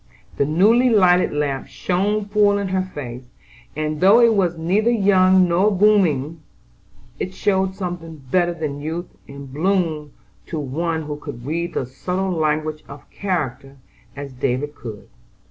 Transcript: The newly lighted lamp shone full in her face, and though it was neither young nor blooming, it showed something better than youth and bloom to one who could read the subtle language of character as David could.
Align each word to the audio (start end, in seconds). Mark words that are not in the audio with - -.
The 0.37 0.45
newly 0.47 0.89
lighted 0.89 1.31
lamp 1.31 1.67
shone 1.67 2.25
full 2.25 2.57
in 2.57 2.69
her 2.69 2.81
face, 2.81 3.29
and 3.75 4.01
though 4.01 4.19
it 4.19 4.33
was 4.33 4.57
neither 4.57 4.89
young 4.89 5.47
nor 5.47 5.69
blooming, 5.69 6.41
it 7.19 7.35
showed 7.35 7.75
something 7.75 8.23
better 8.31 8.55
than 8.55 8.81
youth 8.81 9.15
and 9.27 9.53
bloom 9.53 10.13
to 10.47 10.57
one 10.59 11.03
who 11.03 11.17
could 11.17 11.45
read 11.45 11.75
the 11.75 11.85
subtle 11.85 12.31
language 12.31 12.83
of 12.87 13.07
character 13.11 13.77
as 14.15 14.33
David 14.33 14.73
could. 14.73 15.07